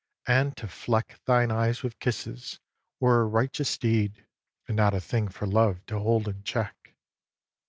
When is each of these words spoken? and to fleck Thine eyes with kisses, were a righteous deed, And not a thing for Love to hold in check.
and 0.25 0.57
to 0.57 0.67
fleck 0.67 1.19
Thine 1.25 1.51
eyes 1.51 1.83
with 1.83 1.99
kisses, 1.99 2.59
were 2.99 3.21
a 3.21 3.25
righteous 3.25 3.77
deed, 3.77 4.25
And 4.67 4.75
not 4.75 4.95
a 4.95 4.99
thing 4.99 5.27
for 5.27 5.45
Love 5.45 5.85
to 5.85 5.99
hold 5.99 6.27
in 6.27 6.41
check. 6.41 6.95